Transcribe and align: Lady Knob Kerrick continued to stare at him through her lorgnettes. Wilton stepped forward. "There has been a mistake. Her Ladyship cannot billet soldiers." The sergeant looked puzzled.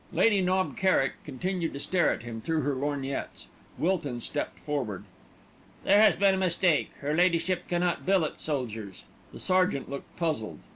Lady 0.11 0.41
Knob 0.41 0.75
Kerrick 0.77 1.23
continued 1.23 1.73
to 1.73 1.79
stare 1.79 2.11
at 2.11 2.23
him 2.23 2.41
through 2.41 2.61
her 2.61 2.73
lorgnettes. 2.73 3.49
Wilton 3.77 4.19
stepped 4.19 4.57
forward. 4.61 5.03
"There 5.83 6.01
has 6.01 6.15
been 6.15 6.33
a 6.33 6.37
mistake. 6.39 6.89
Her 7.01 7.13
Ladyship 7.15 7.67
cannot 7.67 8.03
billet 8.03 8.39
soldiers." 8.41 9.03
The 9.31 9.39
sergeant 9.39 9.91
looked 9.91 10.15
puzzled. 10.17 10.57